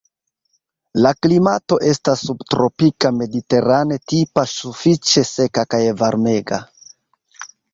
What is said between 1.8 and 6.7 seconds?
estas subtropika mediterane-tipa, sufiĉe seka kaj varmega.